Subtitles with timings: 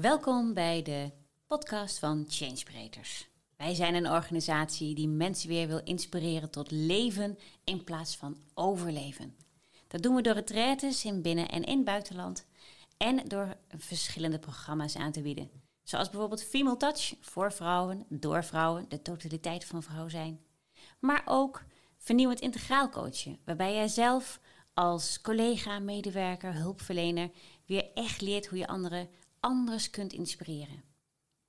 [0.00, 1.10] Welkom bij de
[1.46, 3.28] podcast van Changebreeders.
[3.56, 9.36] Wij zijn een organisatie die mensen weer wil inspireren tot leven in plaats van overleven.
[9.88, 12.46] Dat doen we door retraites in binnen- en in buitenland
[12.96, 15.50] en door verschillende programma's aan te bieden.
[15.82, 20.40] Zoals bijvoorbeeld Female Touch voor vrouwen, door vrouwen, de totaliteit van vrouw zijn.
[20.98, 21.64] Maar ook
[21.98, 24.40] vernieuwend integraal coachen, waarbij jij zelf
[24.74, 27.30] als collega, medewerker, hulpverlener
[27.66, 29.08] weer echt leert hoe je anderen
[29.46, 30.82] anders kunt inspireren.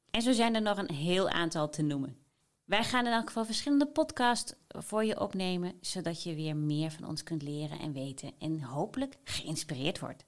[0.10, 2.18] En zo zijn er nog een heel aantal te noemen.
[2.64, 7.08] Wij gaan in elk geval verschillende podcasts voor je opnemen, zodat je weer meer van
[7.08, 10.24] ons kunt leren en weten en hopelijk geïnspireerd wordt.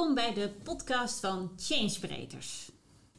[0.00, 2.70] Welkom bij de podcast van Changebreeders.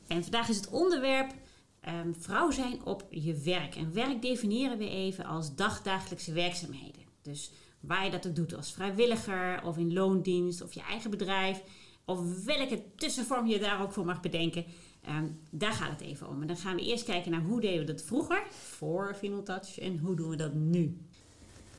[0.07, 1.33] En vandaag is het onderwerp
[1.79, 3.75] ehm, vrouw zijn op je werk.
[3.75, 7.01] En werk definiëren we even als dagdagelijkse werkzaamheden.
[7.21, 11.63] Dus waar je dat ook doet als vrijwilliger of in loondienst of je eigen bedrijf.
[12.05, 14.65] Of welke tussenvorm je daar ook voor mag bedenken.
[15.01, 16.41] Ehm, daar gaat het even om.
[16.41, 19.79] En dan gaan we eerst kijken naar hoe deden we dat vroeger, voor Final Touch,
[19.79, 20.97] en hoe doen we dat nu.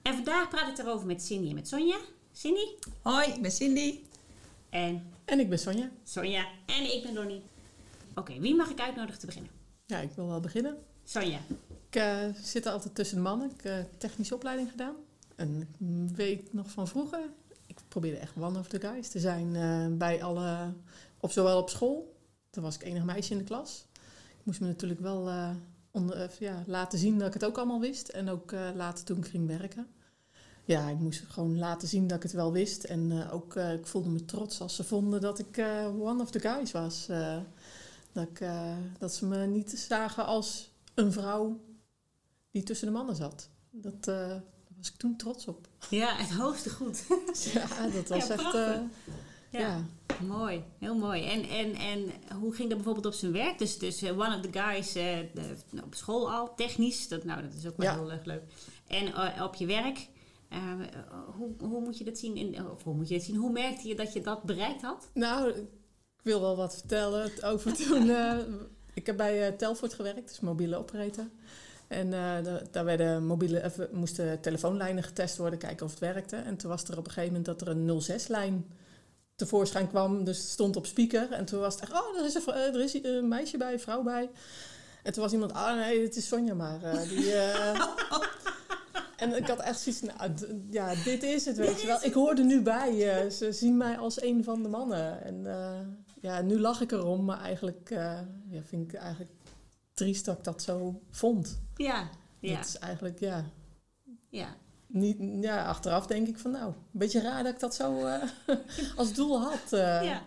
[0.03, 1.99] En vandaag praat ik erover met Cindy en met Sonja.
[2.33, 2.67] Cindy?
[3.03, 4.01] Hoi, ik ben Cindy.
[4.73, 5.91] En En ik ben Sonja.
[6.05, 6.47] Sonja.
[6.67, 7.43] En ik ben Donnie.
[8.15, 9.51] Oké, wie mag ik uitnodigen te beginnen?
[9.87, 10.77] Ja, ik wil wel beginnen.
[11.05, 11.39] Sonja.
[11.89, 13.51] Ik eh, zit altijd tussen de mannen.
[13.51, 14.95] Ik heb technische opleiding gedaan.
[15.37, 15.69] En
[16.09, 17.21] ik weet nog van vroeger,
[17.67, 20.73] ik probeerde echt one of the guys te zijn eh, bij alle,
[21.21, 22.17] op zowel op school.
[22.51, 23.87] Toen was ik enig meisje in de klas.
[24.39, 25.51] Ik moest me natuurlijk wel eh,
[25.91, 28.09] onder, eh, ja, laten zien dat ik het ook allemaal wist.
[28.09, 29.87] En ook eh, later toen ik ging werken.
[30.73, 32.85] Ja, ik moest gewoon laten zien dat ik het wel wist.
[32.85, 36.23] En eh, ook, eh, ik voelde me trots als ze vonden dat ik eh, one
[36.23, 37.07] of the guys was.
[38.13, 38.43] Dat, ik,
[38.99, 41.61] dat ze me niet zagen als een vrouw
[42.51, 43.49] die tussen de mannen zat.
[43.71, 44.43] Dat, daar
[44.77, 45.69] was ik toen trots op.
[45.91, 47.05] Ja, het hoogste goed.
[47.53, 48.53] Ja, dat was Ja, echt...
[48.53, 49.85] Ja, ja.
[50.27, 50.65] mooi.
[50.79, 51.25] Heel mooi.
[51.25, 52.11] En, en, en
[52.41, 53.59] hoe ging dat bijvoorbeeld op zijn werk?
[53.59, 54.97] Dus, dus one of the guys
[55.85, 57.09] op school al, technisch.
[57.09, 57.99] Dat, nou, dat is ook wel Ja.
[57.99, 58.43] heel erg leuk.
[58.87, 60.09] En op je werk,
[60.53, 60.99] eh,
[61.37, 62.37] hoe, hoe moet je dat zien?
[62.37, 63.37] In, of hoe moet je dat zien?
[63.37, 65.09] Hoe merkte je dat je dat bereikt had?
[65.15, 68.11] Nou, ik wil wel wat vertellen over toen...
[68.11, 68.39] eh,
[68.95, 71.25] ik heb bij eh, Telfort gewerkt, dus mobiele operator.
[71.89, 76.37] En da- daar werden mobiele, of, moesten telefoonlijnen getest worden, kijken of het werkte.
[76.37, 78.67] En toen was er op een gegeven moment dat er een 06-lijn
[79.35, 80.25] tevoorschijn kwam.
[80.25, 81.31] Dus het stond op speaker.
[81.33, 83.81] En toen was het echt, oh, er is een, er is een meisje bij, een
[83.81, 84.31] vrouw bij.
[85.03, 86.83] En toen was iemand, ah nee, het is Sonja maar.
[86.83, 87.33] eh, die,
[89.23, 90.33] en ik had echt zoiets, nou,
[90.71, 91.99] ja, dit is het, weet je wel.
[92.03, 93.31] Ik hoor er nu bij.
[93.31, 95.25] ze zien mij als een van de mannen.
[95.25, 95.81] En eh,
[96.21, 99.31] ja, nu lach ik erom, maar eigenlijk eh, ja, vind ik eigenlijk
[99.95, 101.61] triest dat ik dat zo vond.
[101.77, 102.09] Ja,
[102.41, 103.45] ja, Dat is eigenlijk, ja,
[104.29, 104.57] ja.
[104.87, 108.23] niet, ja, achteraf denk ik van nou, een beetje raar dat ik dat zo eh,
[108.97, 109.71] als doel had.
[109.71, 110.23] ja.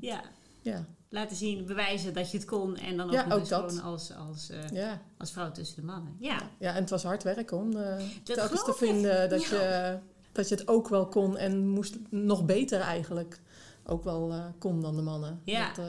[0.00, 0.22] ja.
[0.60, 0.84] ja.
[1.16, 2.76] Laten zien, bewijzen dat je het kon.
[2.76, 3.80] En dan ook, Ja, ook dat.
[3.82, 5.02] als, als, eh, Ja.
[5.18, 6.16] als vrouw tussen de mannen.
[6.18, 8.76] Ja, ja, en het was hard werken om eh, telkens te ik.
[8.76, 9.56] vinden dat, Ja.
[9.60, 9.98] je,
[10.32, 13.40] dat je het ook wel kon en moest nog beter eigenlijk
[13.84, 15.40] ook wel eh, kon dan de mannen.
[15.44, 15.72] Ja.
[15.72, 15.86] Dat,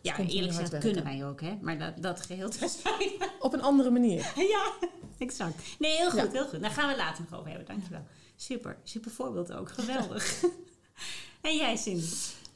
[0.00, 1.56] ja eerlijk gezegd kunnen wij ook, hè?
[1.60, 3.16] Maar dat, dat geheel terzijde.
[3.40, 4.32] Op een andere manier.
[4.54, 4.72] ja,
[5.18, 5.62] exact.
[5.78, 6.28] Nee, heel goed, Ja.
[6.32, 6.60] heel goed.
[6.60, 8.04] Daar gaan we later nog over hebben, dankjewel.
[8.36, 9.70] Super, super voorbeeld ook.
[9.70, 10.42] Geweldig.
[11.40, 12.06] en jij, Cindy?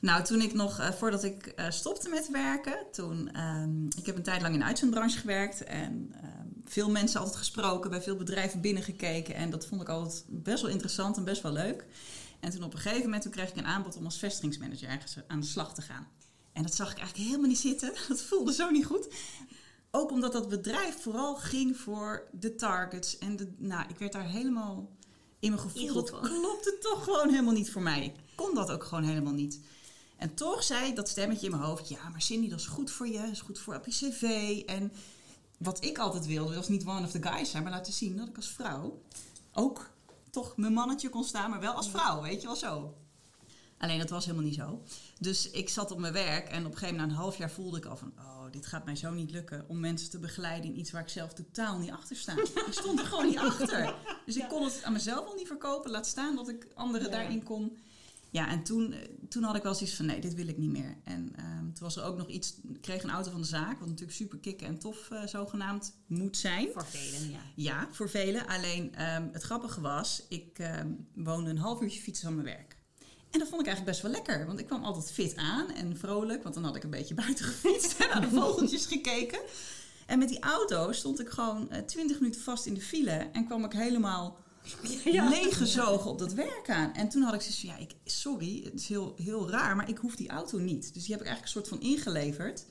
[0.05, 4.17] Nou, toen ik nog, eh, voordat ik eh, stopte met werken, toen, ehm, ik heb
[4.17, 8.17] een tijd lang in de uitzendbranche gewerkt en ehm, veel mensen altijd gesproken, bij veel
[8.17, 11.87] bedrijven binnengekeken en dat vond ik altijd best wel interessant en best wel leuk.
[12.41, 15.17] En toen op een gegeven moment toen kreeg ik een aanbod om als vestigingsmanager ergens
[15.27, 16.09] aan de slag te gaan.
[16.53, 17.93] En dat zag ik eigenlijk helemaal niet zitten.
[18.09, 19.09] Dat voelde zo niet goed.
[19.91, 23.19] Ook omdat dat bedrijf vooral ging voor de targets.
[23.19, 24.97] En de, nou, ik werd daar helemaal
[25.39, 25.95] in mijn gevoel.
[25.95, 28.05] Dat klopte toch gewoon helemaal niet voor mij.
[28.05, 29.61] Ik kon dat ook gewoon helemaal niet.
[30.17, 33.09] En toch zei dat stemmetje in mijn hoofd: ja, maar Cindy, dat is goed voor
[33.09, 34.23] je, dat is goed voor op je cv.
[34.67, 34.93] En
[35.59, 38.29] wat ik altijd wilde, was niet one of the guys zijn, maar laten zien dat
[38.29, 39.03] ik als vrouw
[39.53, 39.91] ook
[40.31, 42.95] toch mijn mannetje kon staan, maar wel als vrouw, weet je wel zo.
[43.79, 44.83] Alleen dat was helemaal niet zo.
[45.19, 47.51] Dus ik zat op mijn werk en op een gegeven moment, na een half jaar,
[47.51, 50.71] voelde ik al van: oh, dit gaat mij zo niet lukken om mensen te begeleiden
[50.71, 52.33] in iets waar ik zelf totaal niet achter sta.
[52.67, 53.95] Ik stond er gewoon niet achter.
[54.27, 57.17] Dus ik kon het aan mezelf al niet verkopen, laat staan dat ik anderen Ja.
[57.17, 57.79] daarin kon.
[58.35, 58.99] Ja, en toen, eh,
[59.29, 60.97] toen had ik wel zoiets van: nee, dit wil ik niet meer.
[61.05, 63.79] En ehm, toen was er ook nog iets, ik kreeg een auto van de zaak,
[63.79, 66.69] wat natuurlijk super kicken en tof eh, zogenaamd moet zijn.
[66.73, 67.41] Voor velen, ja.
[67.55, 68.47] Ja, voor velen.
[68.47, 72.77] Alleen ehm, het grappige was, ik ehm, woonde een half uurtje fietsen van mijn werk.
[73.31, 74.47] En dat vond ik eigenlijk best wel lekker.
[74.47, 76.43] Want ik kwam altijd fit aan en vrolijk.
[76.43, 79.41] Want dan had ik een beetje buiten gefietst en naar de vogeltjes gekeken.
[80.07, 83.29] En met die auto stond ik gewoon eh, twintig minuten vast in de file.
[83.33, 84.39] En kwam ik helemaal
[85.05, 85.29] Ja.
[85.29, 86.95] leeggezogen op dat werk aan.
[86.95, 89.89] En toen had ik zoiets van, ja, ik, sorry, het is heel, heel raar, maar
[89.89, 90.95] ik hoef die auto niet.
[90.95, 92.67] Dus die heb ik eigenlijk een soort van ingeleverd.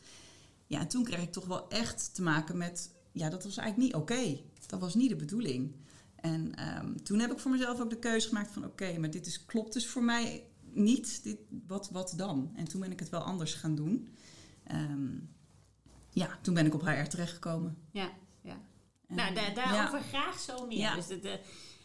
[0.67, 3.93] Ja, en toen kreeg ik toch wel echt te maken met, ja, dat was eigenlijk
[3.93, 4.39] niet oké.
[4.67, 5.75] Dat was niet de bedoeling.
[6.15, 9.25] En ehm, toen heb ik voor mezelf ook de keuze gemaakt van, oké, maar dit
[9.25, 11.23] is, klopt dus voor mij niet.
[11.23, 11.37] Dit,
[11.67, 12.51] wat, wat dan?
[12.55, 14.09] En toen ben ik het wel anders gaan doen.
[14.63, 15.09] Ehm,
[16.09, 17.77] ja, toen ben ik op HR terechtgekomen.
[17.91, 18.11] Ja,
[18.41, 18.57] ja.
[19.07, 19.53] En, Nou, daar, ja.
[19.53, 20.77] daarover graag zo meer.
[20.77, 20.95] Ja.
[20.95, 21.33] Dus dat, eh,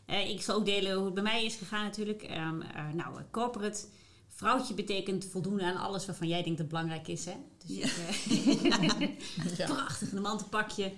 [0.09, 2.23] eh, ik zal ook delen hoe het bij mij is gegaan natuurlijk.
[2.23, 3.85] Ehm, eh, nou, corporate
[4.29, 7.25] vrouwtje betekent voldoen aan alles waarvan jij denkt dat belangrijk is.
[7.25, 7.35] Hè?
[7.67, 7.87] Dus Ja.
[7.87, 9.67] ik, eh, Ja.
[9.67, 10.93] prachtig, een mantelpakje.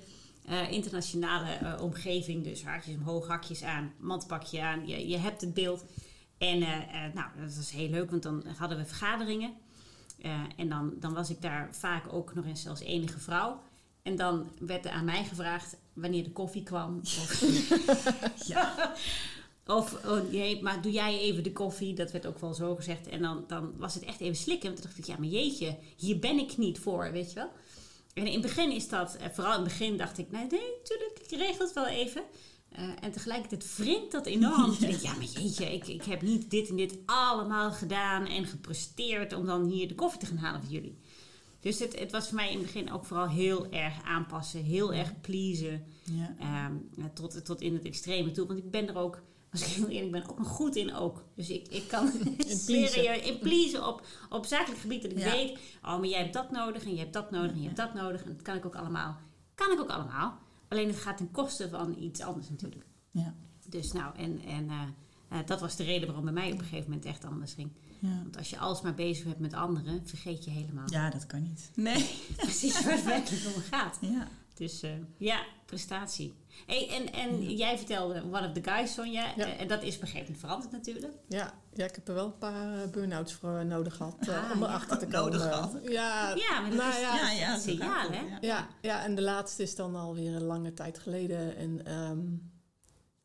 [0.47, 4.87] eh, internationale eh, omgeving, dus haartjes omhoog, hakjes aan, mantelpakje aan.
[4.89, 5.85] Je, je hebt het beeld.
[6.39, 9.53] En eh, eh, nou, dat was heel leuk, want dan hadden we vergaderingen.
[10.23, 13.63] Eh, en dan, dan was ik daar vaak ook nog eens als enige vrouw.
[14.03, 16.99] En dan werd er aan mij gevraagd wanneer de koffie kwam.
[16.99, 17.45] Of,
[18.47, 18.95] Ja.
[19.67, 21.95] of oh, nee, maar doe jij even de koffie?
[21.95, 23.09] Dat werd ook wel zo gezegd.
[23.09, 24.69] En dan, dan was het echt even slikken.
[24.69, 27.51] Want toen dacht ik, ja, maar jeetje, hier ben ik niet voor, weet je wel.
[28.15, 30.73] En in het begin is dat, eh, vooral in het begin dacht ik, nee, nee,
[30.83, 32.23] tuurlijk, ik regel het wel even.
[32.71, 34.77] Eh, en tegelijkertijd wringt dat enorm.
[34.81, 34.89] Ja.
[34.89, 39.33] Ja, ja maar jeetje, ik, ik heb niet dit en dit allemaal gedaan en gepresteerd
[39.33, 40.99] om dan hier de koffie te gaan halen voor jullie.
[41.61, 44.93] Dus het, het was voor mij in het begin ook vooral heel erg aanpassen, heel
[44.95, 45.85] erg pleasen.
[46.05, 46.35] Ja.
[46.39, 48.47] Ehm, ja, tot, tot in het extreme toe.
[48.47, 51.25] Want ik ben er ook, als ik heel eerlijk ben, ook nog goed in ook.
[51.35, 52.07] Dus ik, ik kan
[52.67, 55.31] je in pleasen op, op zakelijk gebied dat ik Ja.
[55.31, 55.59] weet...
[55.83, 57.95] Oh, maar jij hebt dat nodig en je hebt dat nodig en je hebt dat
[57.95, 58.23] nodig.
[58.23, 59.17] En dat kan ik ook allemaal.
[59.55, 60.39] Kan ik ook allemaal.
[60.69, 62.85] Alleen het gaat ten koste van iets anders natuurlijk.
[63.11, 63.35] Ja.
[63.69, 64.83] Dus nou, en, en eh,
[65.29, 67.71] eh, dat was de reden waarom bij mij op een gegeven moment echt anders ging.
[68.01, 68.21] Ja.
[68.23, 71.71] Want als je alsmaar bezig bent met anderen, vergeet je helemaal ja, dat kan niet.
[71.75, 72.11] Nee.
[72.37, 73.99] precies waar het werkelijk om gaat.
[74.01, 74.29] Ja.
[74.55, 76.35] Dus eh, ja, prestatie.
[76.67, 79.33] Hey, en en jij vertelde One of the Guys, Sonja.
[79.37, 79.47] Ja.
[79.47, 81.13] Eh, en dat is op een gegeven moment veranderd natuurlijk.
[81.29, 84.51] Ja, ja, ik heb er wel een paar eh, burn-outs voor nodig gehad eh, Ah,
[84.53, 84.67] om ja.
[84.67, 85.23] erachter te komen.
[85.33, 85.73] Nodig gehad.
[85.83, 88.47] Ja, Ja, maar dat nou is- ja, Ja, zo signaal, hè?
[88.47, 88.69] ja.
[88.81, 91.57] Ja, en de laatste is dan alweer een lange tijd geleden.
[91.57, 92.19] En ehm,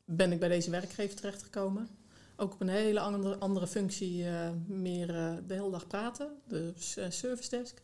[0.06, 1.90] ben ik bij deze werkgever terechtgekomen.
[2.38, 6.74] Ook op een hele andere, andere functie, eh, meer eh, de hele dag praten, de
[6.78, 7.82] s- service desk.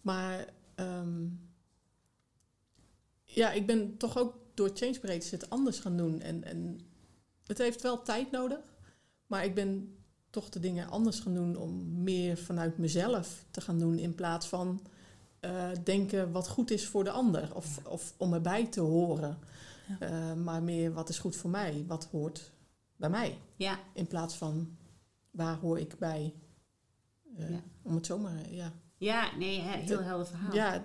[0.00, 1.24] Maar ehm,
[3.24, 6.20] ja, ik ben toch ook door Changebreeders het anders gaan doen.
[6.20, 6.80] En, en
[7.46, 8.58] het heeft wel tijd nodig,
[9.26, 9.96] maar ik ben
[10.30, 14.46] toch de dingen anders gaan doen om meer vanuit mezelf te gaan doen in plaats
[14.46, 14.82] van
[15.40, 19.38] eh, denken wat goed is voor de ander of, of om erbij te horen.
[20.00, 20.06] Ja.
[20.06, 22.50] Eh, maar meer wat is goed voor mij, wat hoort
[23.02, 23.38] bij mij.
[23.56, 24.76] Ja, In plaats van
[25.30, 26.34] waar hoor ik bij.
[27.36, 27.62] Eh, Ja.
[27.82, 28.72] Om het zomaar, ja.
[28.98, 30.54] ja nee, he- heel De- helder verhaal.
[30.54, 30.82] Ja,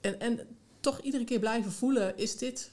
[0.00, 2.70] en, en toch iedere keer blijven voelen, is dit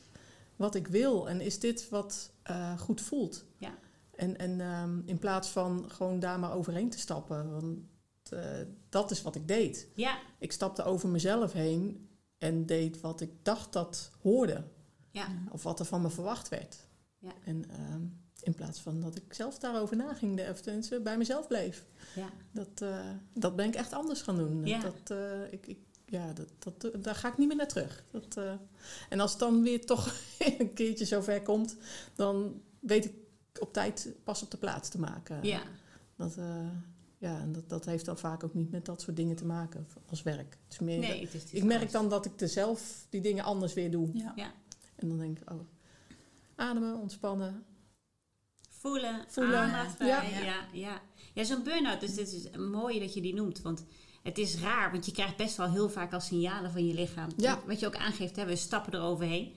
[0.55, 3.45] wat ik wil en is dit wat eh, goed voelt?
[3.57, 3.77] Ja.
[4.15, 7.79] En, en ehm, in plaats van gewoon daar maar overheen te stappen, want
[8.29, 9.87] eh, dat is wat ik deed.
[9.95, 14.63] ja, Ik stapte over mezelf heen en deed wat ik dacht dat hoorde.
[15.11, 15.27] ja.
[15.51, 16.87] Of wat er van me verwacht werd.
[17.19, 17.31] Ja.
[17.45, 18.01] En ehm,
[18.43, 21.85] in plaats van dat ik zelf daarover naging, de- of tenminste bij mezelf bleef.
[22.15, 22.29] ja.
[22.51, 22.99] Dat, eh,
[23.33, 24.65] dat ben ik echt anders gaan doen.
[24.65, 24.79] Ja.
[24.81, 26.47] Dat, eh, ik, ik, ja, dat,
[26.81, 28.03] dat, daar ga ik niet meer naar terug.
[28.11, 28.53] Dat, eh,
[29.09, 30.15] en als het dan weer toch
[30.59, 31.75] een keertje zover komt,
[32.15, 33.13] dan weet ik
[33.59, 35.39] op tijd pas op de plaats te maken.
[35.43, 35.61] ja.
[36.15, 36.67] Dat, eh,
[37.17, 39.87] ja, en dat, dat heeft dan vaak ook niet met dat soort dingen te maken
[40.09, 40.57] als werk.
[40.63, 41.91] Het is meer Nee, het is, het is ik merk anders.
[41.91, 44.09] dan dat ik er zelf die dingen anders weer doe.
[44.13, 44.33] Ja.
[44.35, 44.51] Ja.
[44.95, 45.59] En dan denk ik, oh,
[46.55, 47.63] ademen, ontspannen.
[48.83, 49.59] Voelen, Voelen.
[49.59, 49.99] aandacht.
[49.99, 50.05] Ja.
[50.05, 50.55] Ja, ja.
[50.71, 51.01] ja.
[51.33, 53.61] ja zo'n burn-out, dus dit is mooi dat je die noemt.
[53.61, 53.83] Want
[54.23, 57.29] het is raar, want je krijgt best wel heel vaak al signalen van je lichaam.
[57.37, 57.59] Ja.
[57.65, 59.53] Wat je ook aangeeft, hè, we stappen eroverheen.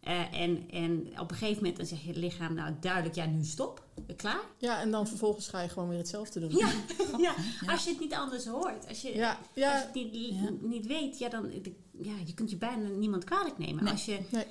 [0.00, 3.26] Eh, en, en op een gegeven moment dan zeg je het lichaam, nou duidelijk, ja
[3.26, 3.84] nu stop,
[4.16, 4.40] klaar.
[4.58, 6.50] Ja, en dan vervolgens ga je gewoon weer hetzelfde doen.
[6.56, 6.70] Ja,
[7.18, 7.34] ja.
[7.66, 8.88] als je het niet anders hoort.
[8.88, 10.50] Als je, ja, Als je ja, het niet, Ja.
[10.60, 11.52] niet weet, ja, dan
[11.92, 13.84] ja, je kunt je bijna niemand kwalijk nemen.
[13.84, 13.92] Nee.
[13.92, 14.44] Als je Nee.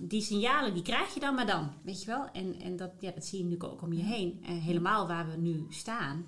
[0.00, 2.28] Die signalen, die krijg je dan maar dan, weet je wel?
[2.32, 4.40] En, en dat, ja, dat zie je natuurlijk ook om je heen.
[4.42, 6.24] Eh, helemaal waar we nu staan.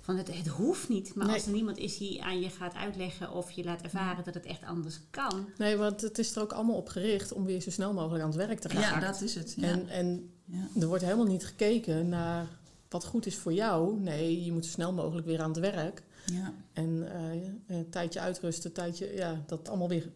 [0.00, 1.34] Van het, het hoeft niet, maar Nee.
[1.34, 4.46] als er niemand is die aan je gaat uitleggen of je laat ervaren dat het
[4.46, 5.48] echt anders kan.
[5.58, 8.30] nee, want het is er ook allemaal op gericht om weer zo snel mogelijk aan
[8.30, 8.80] het werk te gaan.
[8.80, 9.54] Ja, dat is het.
[9.56, 9.66] Ja.
[9.68, 10.80] En, en ja.
[10.80, 12.46] er wordt helemaal niet gekeken naar
[12.88, 14.00] wat goed is voor jou.
[14.00, 16.02] Nee, je moet zo snel mogelijk weer aan het werk.
[16.32, 16.52] Ja.
[16.72, 20.10] En eh, een tijdje uitrusten, een tijdje, ja, dat het allemaal weer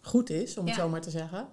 [0.00, 1.48] goed is, om het zo maar te zeggen.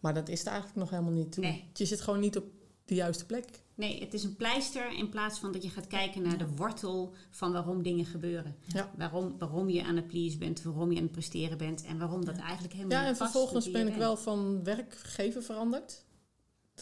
[0.00, 1.36] Maar dat is het eigenlijk nog helemaal niet.
[1.36, 1.64] Nee.
[1.72, 2.44] Je zit gewoon niet op
[2.84, 3.44] de juiste plek.
[3.74, 7.12] Nee, het is een pleister in plaats van dat je gaat kijken naar de wortel
[7.30, 8.56] van waarom dingen gebeuren.
[8.66, 8.90] Ja.
[8.96, 12.24] Waarom, waarom je aan het please bent, waarom je aan het presteren bent en waarom
[12.24, 16.04] dat eigenlijk helemaal Ja, niet en past vervolgens ben ik wel van werkgever veranderd.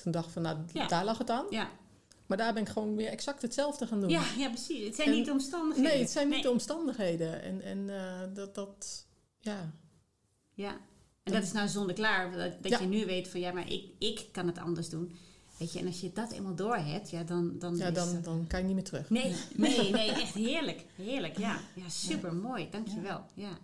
[0.02, 0.86] Toen dacht van, nou, Ja.
[0.86, 1.46] daar lag het aan.
[1.50, 1.70] Ja.
[2.26, 4.08] Maar daar ben ik gewoon weer exact hetzelfde gaan doen.
[4.10, 4.84] Ja, ja, precies.
[4.86, 5.90] Het zijn En- niet de omstandigheden.
[5.92, 6.42] Nee, het zijn niet Nee.
[6.44, 7.42] de omstandigheden.
[7.42, 9.06] En, en eh, dat, dat,
[9.40, 9.72] ja.
[10.52, 10.76] Ja,
[11.24, 12.32] en dat is nou zonde klaar.
[12.36, 12.80] Dat, dat Ja.
[12.80, 15.12] je nu weet van ja, maar ik, ik kan het anders doen.
[15.58, 17.58] Weet je, en als je dat eenmaal door hebt, ja, dan...
[17.58, 19.10] dan, ja dan, het- dan kan je niet meer terug.
[19.10, 20.84] Nee, nee, nee, echt heerlijk.
[20.96, 21.60] Heerlijk, ja.
[21.74, 22.68] Ja, super mooi.
[22.70, 23.24] Dankjewel.
[23.34, 23.58] Ja.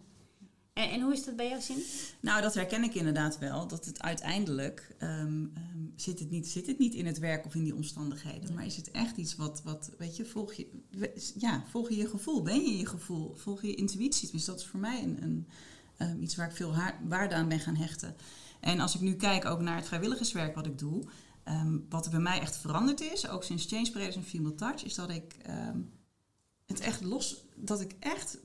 [0.73, 1.83] En, en hoe is dat bij jou, Cindy?
[2.21, 3.67] Nou, dat herken ik inderdaad wel.
[3.69, 7.55] Dat het uiteindelijk ehm, ehm, zit, het niet, zit het niet in het werk of
[7.55, 8.55] in die omstandigheden.
[8.55, 10.67] Maar is het echt iets wat, wat weet je, volg je,
[11.39, 12.43] ja, volg je je gevoel?
[12.43, 13.35] Ben je je gevoel?
[13.37, 14.31] Volg je je intuïtie?
[14.33, 15.47] Dus dat is voor mij een, een,
[16.01, 16.75] ehm, iets waar ik veel
[17.09, 18.17] waarde aan ben gaan hechten.
[18.61, 21.03] En als ik nu kijk ook naar het vrijwilligerswerk wat ik doe.
[21.45, 24.85] ehm, wat er bij mij echt veranderd is, ook sinds Change Spreaders en Female Touch,
[24.85, 25.79] is dat ik ehm,
[26.67, 28.39] het echt los, dat ik echt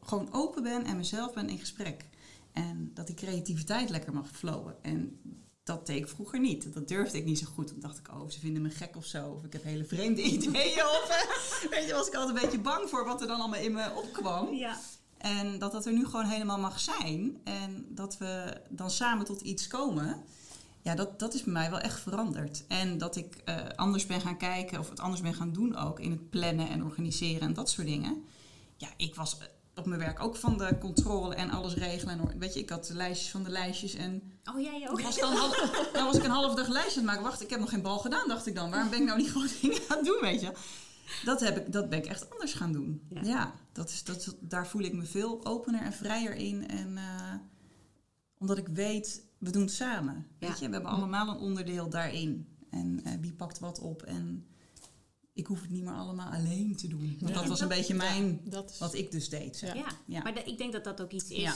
[0.00, 2.04] gewoon open ben en mezelf ben in gesprek.
[2.52, 4.76] En dat die creativiteit lekker mag flowen.
[4.82, 5.20] En
[5.62, 6.74] dat deed ik vroeger niet.
[6.74, 7.68] Dat durfde ik niet zo goed.
[7.68, 9.28] Dan dacht ik, oh, ze vinden me gek of zo.
[9.30, 10.82] Of ik heb hele vreemde ideeën.
[10.84, 13.72] Of, weet je, was ik altijd een beetje bang voor wat er dan allemaal in
[13.72, 14.54] me opkwam.
[14.54, 14.76] Ja.
[15.18, 17.40] En dat dat er nu gewoon helemaal mag zijn.
[17.44, 20.22] En dat we dan samen tot iets komen.
[20.82, 22.64] Ja, dat, dat is bij mij wel echt veranderd.
[22.66, 26.00] En dat ik eh, anders ben gaan kijken of het anders ben gaan doen ook.
[26.00, 28.24] In het plannen en organiseren en dat soort dingen.
[28.76, 32.18] Ja, ik was eh, op mijn werk ook van de controle en alles regelen.
[32.18, 33.94] En, weet je, ik had de lijstjes van de lijstjes.
[33.94, 34.22] En
[34.54, 34.96] Oh, jij ook?
[34.96, 37.14] dan was, ik al een half, dan was ik een half dag lijstje aan het
[37.14, 37.22] maken.
[37.22, 38.70] Wacht, ik heb nog geen bal gedaan, dacht ik dan.
[38.70, 40.52] Waarom ben ik nou niet gewoon dingen aan het doen, weet je?
[41.24, 43.02] Dat, heb ik, dat ben ik echt anders gaan doen.
[43.08, 43.20] Ja.
[43.22, 46.68] Ja, dat is, dat, daar voel ik me veel opener en vrijer in.
[46.68, 47.34] En eh,
[48.38, 50.26] omdat ik weet, we doen het samen.
[50.38, 50.48] Ja.
[50.48, 52.48] Weet je, we hebben allemaal een onderdeel daarin.
[52.70, 54.02] En eh, wie pakt wat op.
[54.02, 54.46] En
[55.32, 57.16] ik hoef het niet meer allemaal alleen te doen.
[57.20, 59.56] Want dat was een beetje mijn, is, wat ik dus deed.
[59.56, 59.74] zeg.
[59.74, 60.22] Ja, Ja.
[60.22, 61.54] maar de- ik denk dat dat ook iets is Ja.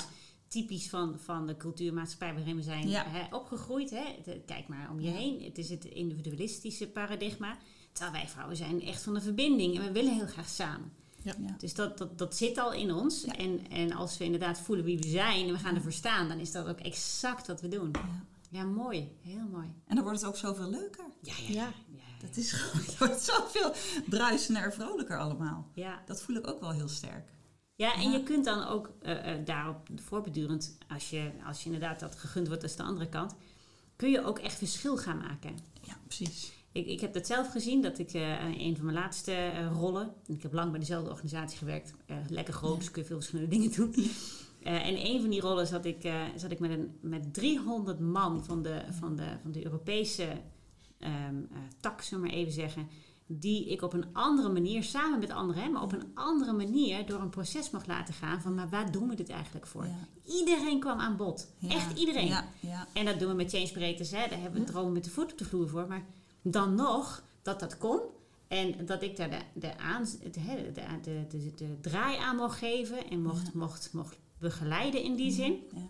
[0.49, 3.05] typisch van, van de cultuurmaatschappij waarin we zijn Ja.
[3.07, 3.91] hè, opgegroeid.
[3.91, 4.05] Hè.
[4.25, 5.17] De- kijk maar om je Ja.
[5.17, 5.43] heen.
[5.43, 7.59] Het is het individualistische paradigma.
[7.93, 10.93] Terwijl wij vrouwen zijn echt van de verbinding en we willen heel graag samen.
[11.25, 11.35] Ja.
[11.59, 13.23] Dus dat, dat, dat zit al in ons.
[13.25, 13.37] Ja.
[13.37, 16.39] En, en als we inderdaad voelen wie we zijn en we gaan ervoor staan, dan
[16.39, 17.91] is dat ook exact wat we doen.
[17.93, 18.25] Ja.
[18.51, 19.17] Ja, mooi.
[19.23, 19.67] Heel mooi.
[19.87, 21.05] En dan wordt het ook zoveel leuker.
[21.21, 21.55] Ja, ja, ja.
[21.55, 21.73] Ja.
[21.97, 23.73] ja, Dat is gewoon, het wordt zoveel
[24.09, 25.71] bruisender en vrolijker allemaal.
[25.75, 26.03] ja.
[26.07, 27.29] Dat voel ik ook wel heel sterk.
[27.75, 28.17] Ja, en Ja.
[28.17, 32.49] je kunt dan ook eh, eh, daarop voorbedurend, als je, als je inderdaad dat gegund
[32.49, 33.35] wordt als de andere kant,
[33.97, 35.59] kun je ook echt verschil gaan maken.
[35.83, 36.53] Ja, precies.
[36.73, 40.15] Ik, ik heb dat zelf gezien, dat ik eh, een van mijn laatste eh, rollen,
[40.27, 43.17] en ik heb lang bij dezelfde organisatie gewerkt, eh, lekker groot, dus kun je veel
[43.17, 43.95] verschillende dingen doen.
[44.63, 48.63] En een van die rollen zat ik, zat ik met, een, met 300 man van
[48.63, 50.29] de, van de, van de Europese
[51.03, 51.11] eh,
[51.81, 52.89] tak, zullen we maar even zeggen.
[53.27, 57.21] Die ik op een andere manier, samen met anderen, maar op een andere manier door
[57.21, 58.41] een proces mag laten gaan.
[58.41, 59.85] Van, maar waar doen we dit eigenlijk voor?
[59.85, 60.09] Ja.
[60.25, 61.53] Iedereen kwam aan bod.
[61.59, 61.69] Ja.
[61.69, 62.27] Echt iedereen.
[62.27, 62.87] Ja, ja.
[62.93, 64.19] En dat doen we met Change Breeders, hè.
[64.19, 65.87] Daar hebben we het dromen met de voet op de vloer voor.
[65.89, 66.05] Maar
[66.43, 68.01] dan nog, dat dat kon.
[68.49, 72.59] En dat ik daar de, de, aan, de, de, de, de, de draai aan mocht
[72.59, 73.11] geven.
[73.11, 73.51] En mocht, Ja.
[73.55, 75.59] mocht, mocht begeleiden in die zin.
[75.75, 75.89] Ja,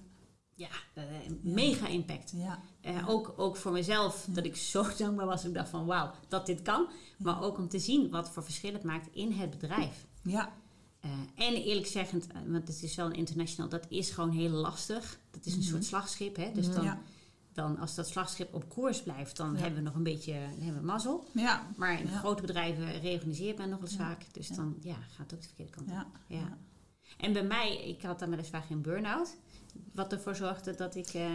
[0.55, 1.05] Ja, eh,
[1.43, 2.33] mega impact.
[2.37, 2.61] ja.
[2.81, 5.45] Eh, ook, ook voor mezelf, dat ik zo dankbaar was.
[5.45, 6.87] Ik dacht van wauw, dat dit kan.
[7.19, 10.07] Maar ook om te zien wat voor verschil het maakt in het bedrijf.
[10.23, 10.53] ja.
[11.01, 11.11] Eh,
[11.47, 15.19] en eerlijk zeggend, want het is wel een international, dat is gewoon heel lastig.
[15.31, 15.69] Dat is een Mhm.
[15.69, 16.37] soort slagschip.
[16.37, 16.53] Hè?
[16.55, 17.01] Dus dan, Ja.
[17.53, 19.59] Dan als dat slagschip op koers blijft, dan Ja.
[19.59, 21.25] hebben we nog een beetje dan hebben we mazzel.
[21.33, 21.67] ja.
[21.77, 22.19] Maar in Ja.
[22.19, 24.25] grote bedrijven reorganiseert men nog eens vaak.
[24.33, 26.07] Dus dan ja, gaat het ook de verkeerde kant op.
[26.27, 26.59] ja.
[27.19, 29.37] En bij mij, ik had dan weliswaar geen burn-out.
[29.93, 31.07] Wat ervoor zorgde dat ik...
[31.09, 31.27] eh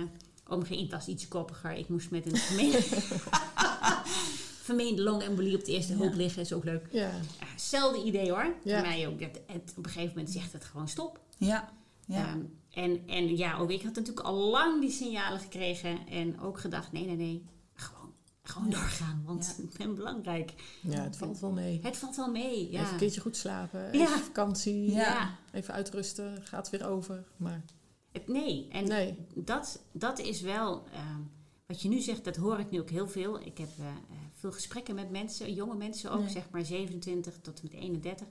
[0.50, 1.72] om geen was iets koppiger.
[1.72, 2.82] Ik moest met een vermeende,
[4.68, 6.42] vermeende longembolie op de eerste hoop liggen.
[6.42, 6.88] Is ook leuk.
[6.92, 7.10] ja.
[7.46, 8.54] Hetzelfde idee hoor.
[8.64, 8.82] Ja.
[8.82, 9.20] Bij mij ook.
[9.20, 11.20] Het, het- op een gegeven moment zegt het gewoon stop.
[11.38, 11.70] Ja.
[12.06, 12.28] Ja.
[12.28, 12.40] Ehm,
[12.78, 16.08] en, en ja, ook ik had natuurlijk al lang die signalen gekregen.
[16.08, 17.44] En ook gedacht, nee, nee, nee.
[17.74, 19.22] Gewoon, gewoon doorgaan.
[19.26, 19.64] Want Ja.
[19.64, 20.54] ik ben belangrijk.
[20.82, 21.80] ja, het valt wel mee.
[21.84, 22.72] Het valt wel mee.
[22.72, 22.80] Ja.
[22.82, 24.18] Even een keertje goed slapen, even Ja.
[24.18, 25.36] vakantie, Ja.
[25.52, 27.24] Even uitrusten, gaat weer over.
[27.38, 27.64] Maar
[28.12, 28.68] Het, nee.
[28.72, 31.20] En nee, dat, dat is wel, ehm,
[31.66, 33.40] wat je nu zegt, dat hoor ik nu ook heel veel.
[33.46, 33.94] Ik heb eh, eh,
[34.34, 36.30] veel gesprekken met mensen, jonge mensen ook, Nee.
[36.30, 38.28] zeg maar 27 tot en met 31.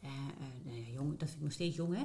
[0.00, 2.02] Eh, eh, nou ja, jong, dat vind ik nog steeds jong, hè.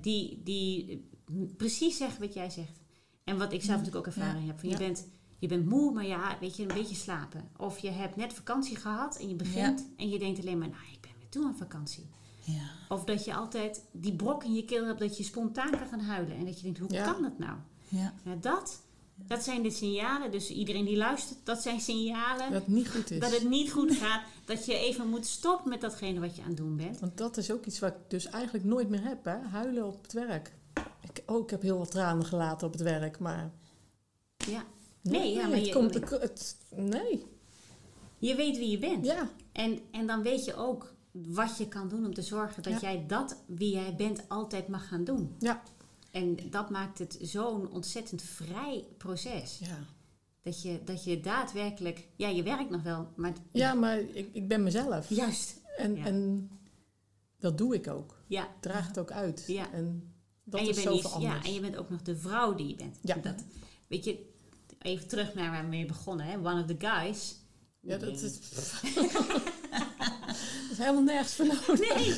[0.00, 0.90] Die die
[1.26, 2.80] eh, precies zeggen wat jij zegt.
[3.24, 4.60] En wat ik zelf natuurlijk ook ervaring heb.
[4.60, 5.06] Van je, bent,
[5.38, 7.48] je bent moe, maar ja, weet je, een beetje slapen.
[7.56, 10.82] Of je hebt net vakantie gehad en je begint en je denkt alleen maar, nou,
[10.92, 12.06] ik ben weer toe aan vakantie.
[12.44, 12.70] Ja.
[12.88, 16.00] Of dat je altijd die brok in je keel hebt dat je spontaan kan gaan
[16.00, 16.36] huilen.
[16.36, 17.12] En dat je denkt, hoe Ja.
[17.12, 17.58] kan dat nou?
[17.88, 18.14] Ja.
[18.24, 18.82] Ja, dat,
[19.14, 20.30] Dat zijn de signalen.
[20.30, 22.52] Dus iedereen die luistert, dat zijn signalen.
[22.52, 23.18] Dat het niet goed is.
[23.20, 24.22] Dat het niet goed gaat.
[24.44, 27.00] Dat je even moet stoppen met datgene wat je aan het doen bent.
[27.00, 29.38] Want dat is ook iets wat ik dus eigenlijk nooit meer heb, hè?
[29.38, 30.52] Huilen op het werk.
[31.00, 33.50] Ik, oh, ik heb heel wat tranen gelaten op het werk, maar...
[34.36, 34.64] Ja.
[35.02, 35.94] Nee, ja, maar het je- komt...
[35.94, 37.24] Het, het- nee,
[38.18, 39.04] Je weet wie je bent.
[39.06, 39.28] ja.
[39.52, 42.78] En, en dan weet je ook wat je kan doen om te zorgen dat Ja.
[42.80, 45.34] jij dat wie jij bent altijd mag gaan doen.
[45.38, 45.62] Ja.
[46.14, 49.58] En dat maakt het zo'n ontzettend vrij proces.
[49.60, 49.78] Ja,
[50.42, 54.48] Dat je, dat je daadwerkelijk, ja, je werkt nog wel, maar ja maar ik, ik
[54.48, 55.08] ben mezelf.
[55.08, 56.04] juist, En, Ja.
[56.04, 56.50] en
[57.38, 58.22] dat doe ik ook.
[58.26, 58.48] ja.
[58.60, 59.44] Draag het ook uit.
[59.46, 59.72] Ja.
[59.72, 60.12] En
[60.44, 61.34] dat en je is bent zoveel anders.
[61.34, 62.98] Ja, en je bent ook nog de vrouw die je bent.
[63.02, 63.14] Ja.
[63.14, 63.44] Dat,
[63.86, 64.32] weet je,
[64.78, 66.36] even terug naar waar we mee begonnen, hè?
[66.38, 67.36] One of the guys.
[67.80, 68.40] Ja, dat is...
[68.40, 68.82] dat
[70.70, 71.78] is helemaal nergens voor nodig.
[71.78, 72.14] Nee,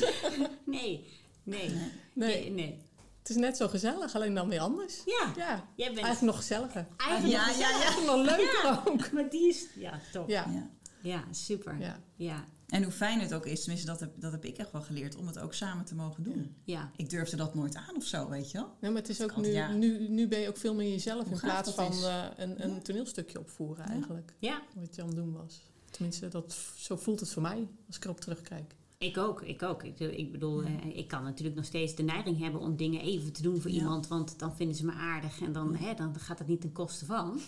[0.65, 1.05] nee,
[1.43, 1.79] nee, Nee,
[2.13, 2.85] nee, nee.
[3.27, 5.01] Het is net zo gezellig, alleen dan weer anders.
[5.05, 6.87] Ja, Ja, jij bent eigenlijk nog gezelliger.
[6.97, 7.81] eigenlijk Ja, nog ja, ja.
[7.81, 9.11] Eigenlijk nog leuker ook.
[9.11, 10.29] Maar die is, ja, top.
[10.29, 10.69] Ja, Ja,
[11.01, 11.23] Ja.
[11.31, 11.79] super.
[11.79, 11.85] Ja.
[11.85, 11.95] ja.
[12.15, 14.81] ja, En hoe fijn het ook is, tenminste dat heb, dat heb ik echt wel
[14.81, 16.55] geleerd, om het ook samen te mogen doen.
[16.95, 18.75] Ik durfde dat nooit aan of zo, weet je wel.
[18.79, 19.71] Nee, maar het is ook kan, nu, ja.
[19.71, 22.81] nu, nu ben je ook veel meer jezelf Hoe in plaats van eh, een, een
[22.81, 24.33] toneelstukje opvoeren eigenlijk.
[24.39, 25.61] Ja, Wat je aan het doen was.
[25.89, 28.75] Tenminste, dat, zo voelt het voor mij als ik erop terugkijk.
[28.97, 29.83] Ik ook, ik ook.
[29.83, 33.33] Ik, ik bedoel, eh, ik kan natuurlijk nog steeds de neiging hebben om dingen even
[33.33, 33.77] te doen voor Ja.
[33.77, 36.71] iemand, want dan vinden ze me aardig en dan, hè, dan gaat het niet ten
[36.71, 37.39] koste van.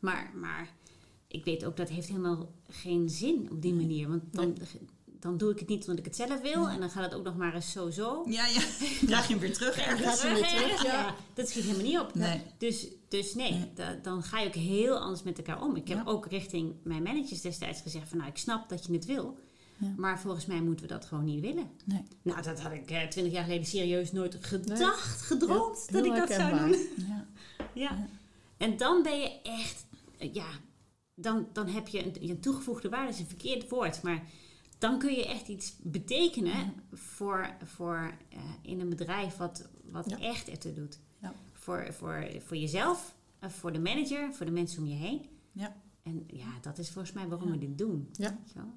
[0.00, 0.70] Maar, maar
[1.28, 4.56] ik weet ook dat heeft helemaal geen zin op die manier, want dan,
[5.04, 7.24] dan doe ik het niet omdat ik het zelf wil en dan gaat het ook
[7.24, 8.24] nog maar eens zo zo.
[8.26, 8.60] Ja, ja.
[9.06, 10.22] Draag je hem weer terug ergens.
[10.22, 11.14] weer terug, ja.
[11.34, 12.14] Dat schiet helemaal niet op.
[12.14, 12.40] Nee.
[12.58, 13.70] Dus, dus nee, Nee.
[13.74, 15.76] da- dan ga je ook heel anders met elkaar om.
[15.76, 16.04] Ik heb Ja.
[16.10, 18.18] ook richting mijn managers destijds gezegd van...
[18.18, 19.38] nou, ik snap dat je het wil,
[19.78, 19.94] Ja.
[19.96, 21.70] maar volgens mij moeten we dat gewoon niet willen.
[21.84, 22.02] Nee.
[22.22, 26.58] Nou, dat had ik twintig jaar geleden serieus nooit gedacht, gedroomd dat ik dat zou
[26.58, 26.76] doen.
[27.08, 27.26] Ja.
[27.74, 28.06] Ja.
[28.56, 29.86] En dan ben je echt,
[30.18, 30.48] eh, ja,
[31.14, 34.22] dan, dan heb je een, een toegevoegde waarde, is een verkeerd woord, maar
[34.78, 40.48] dan kun je echt iets betekenen voor, voor eh, in een bedrijf wat, wat echt
[40.48, 40.98] ertoe doet.
[41.20, 41.34] Ja.
[41.52, 45.26] Voor, voor, voor jezelf, eh, voor de manager, voor de mensen om je heen.
[45.52, 45.76] Ja.
[46.02, 48.08] En ja, dat is volgens mij waarom we dit doen.
[48.12, 48.36] Ja.
[48.38, 48.72] Weet je wel?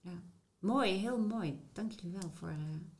[0.00, 0.22] ja.
[0.58, 1.60] Mooi, heel mooi.
[1.72, 2.54] Dank jullie wel voor, eh,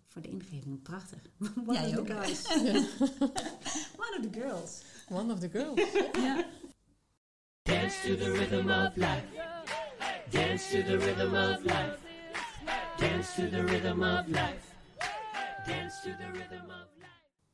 [0.07, 0.83] voor de ingeving.
[0.83, 1.18] Prachtig.
[1.66, 2.09] One Jij of the ook.
[2.25, 2.42] guys.
[2.64, 2.73] Ja.
[4.07, 4.83] One of the girls.
[5.09, 5.92] One of the girls.
[6.23, 6.44] Ja.
[7.62, 9.27] Dance to the rhythm of life.
[10.31, 11.99] Dance to the rhythm of life.
[12.99, 14.75] Dance to the rhythm of life.
[15.66, 17.17] Dance to the rhythm of life.